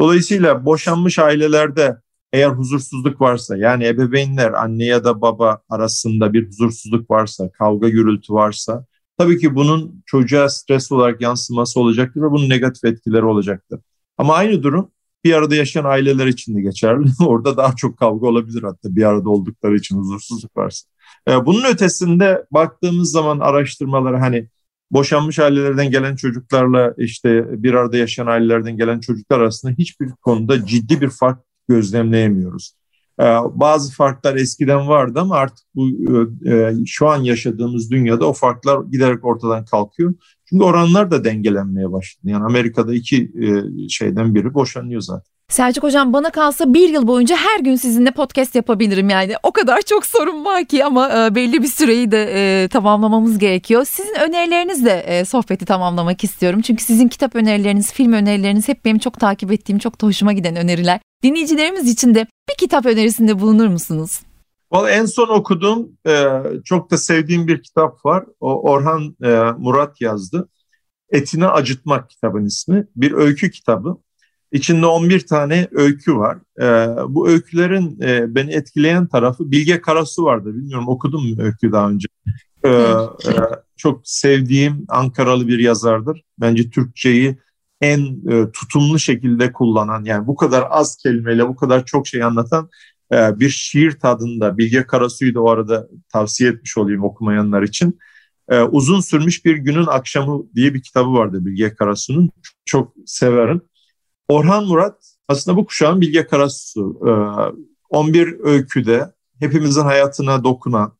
[0.00, 1.96] Dolayısıyla boşanmış ailelerde
[2.32, 8.32] eğer huzursuzluk varsa yani ebeveynler anne ya da baba arasında bir huzursuzluk varsa, kavga gürültü
[8.32, 8.86] varsa
[9.18, 13.80] tabii ki bunun çocuğa stres olarak yansıması olacaktır ve bunun negatif etkileri olacaktır.
[14.18, 14.90] Ama aynı durum
[15.24, 17.08] bir arada yaşayan aileler için de geçerli.
[17.26, 20.88] Orada daha çok kavga olabilir hatta bir arada oldukları için huzursuzluk varsa.
[21.28, 24.48] Ee, bunun ötesinde baktığımız zaman araştırmalara hani
[24.90, 31.00] boşanmış ailelerden gelen çocuklarla işte bir arada yaşayan ailelerden gelen çocuklar arasında hiçbir konuda ciddi
[31.00, 32.74] bir fark gözlemleyemiyoruz.
[33.20, 35.88] Ee, bazı farklar eskiden vardı ama artık bu
[36.50, 40.14] e, şu an yaşadığımız dünyada o farklar giderek ortadan kalkıyor.
[40.44, 42.30] Çünkü oranlar da dengelenmeye başladı.
[42.30, 45.35] Yani Amerika'da iki e, şeyden biri boşanıyor zaten.
[45.48, 49.34] Selçuk Hocam bana kalsa bir yıl boyunca her gün sizinle podcast yapabilirim yani.
[49.42, 53.84] O kadar çok sorun var ki ama e, belli bir süreyi de e, tamamlamamız gerekiyor.
[53.84, 56.60] Sizin önerilerinizle e, sohbeti tamamlamak istiyorum.
[56.60, 60.56] Çünkü sizin kitap önerileriniz, film önerileriniz hep benim çok takip ettiğim, çok da hoşuma giden
[60.56, 61.00] öneriler.
[61.22, 64.20] Dinleyicilerimiz için de bir kitap önerisinde bulunur musunuz?
[64.72, 65.88] Vallahi en son okuduğum
[66.64, 68.24] çok da sevdiğim bir kitap var.
[68.40, 69.16] O Orhan
[69.58, 70.48] Murat yazdı.
[71.10, 72.86] Etini Acıtmak kitabın ismi.
[72.96, 73.96] Bir öykü kitabı.
[74.56, 76.38] İçinde 11 tane öykü var.
[76.60, 76.66] E,
[77.08, 80.54] bu öykülerin e, beni etkileyen tarafı Bilge Karasu vardı.
[80.54, 82.08] Bilmiyorum okudum mu öykü daha önce?
[82.64, 83.32] E, e,
[83.76, 86.22] çok sevdiğim Ankaralı bir yazardır.
[86.40, 87.38] Bence Türkçeyi
[87.80, 92.68] en e, tutumlu şekilde kullanan yani bu kadar az kelimeyle bu kadar çok şey anlatan
[93.12, 97.98] e, bir şiir tadında Bilge Karasu'yu da o arada tavsiye etmiş olayım okumayanlar için.
[98.48, 102.30] E, Uzun Sürmüş Bir Günün Akşamı diye bir kitabı vardı Bilge Karasu'nun.
[102.64, 103.60] Çok severim.
[104.28, 107.00] Orhan Murat aslında bu kuşağın Bilge Karasu.
[107.06, 107.10] E,
[107.90, 110.92] 11 öyküde hepimizin hayatına dokunan,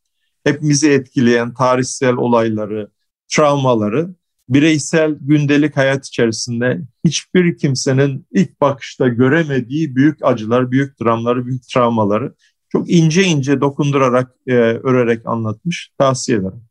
[0.44, 2.90] hepimizi etkileyen tarihsel olayları,
[3.28, 4.14] travmaları
[4.48, 12.34] bireysel gündelik hayat içerisinde hiçbir kimsenin ilk bakışta göremediği büyük acılar, büyük dramları, büyük travmaları
[12.68, 15.90] çok ince ince dokundurarak, e, örerek anlatmış.
[15.98, 16.64] Tavsiye ederim.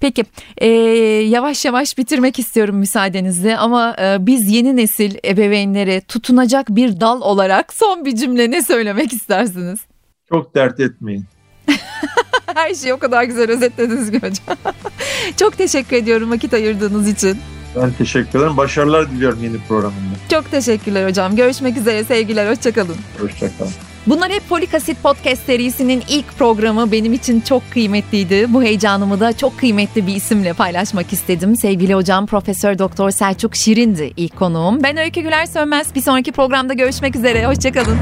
[0.00, 0.24] Peki
[0.58, 7.20] e, yavaş yavaş bitirmek istiyorum müsaadenizle ama e, biz yeni nesil ebeveynlere tutunacak bir dal
[7.20, 9.80] olarak son bir cümle ne söylemek istersiniz?
[10.28, 11.24] Çok dert etmeyin.
[12.54, 14.74] Her şeyi o kadar güzel özetlediniz ki hocam.
[15.36, 17.38] Çok teşekkür ediyorum vakit ayırdığınız için.
[17.76, 18.56] Ben teşekkür ederim.
[18.56, 20.14] Başarılar diliyorum yeni programında.
[20.30, 21.36] Çok teşekkürler hocam.
[21.36, 22.04] Görüşmek üzere.
[22.04, 22.50] Sevgiler.
[22.50, 22.96] Hoşçakalın.
[23.20, 23.89] Hoşçakalın.
[24.06, 28.46] Bunlar hep Folik Asit Podcast serisinin ilk programı benim için çok kıymetliydi.
[28.48, 31.56] Bu heyecanımı da çok kıymetli bir isimle paylaşmak istedim.
[31.56, 34.82] Sevgili hocam Profesör Doktor Selçuk Şirin'di ilk konuğum.
[34.82, 35.94] Ben Öykü Güler Sönmez.
[35.94, 37.46] Bir sonraki programda görüşmek üzere.
[37.46, 37.98] Hoşçakalın.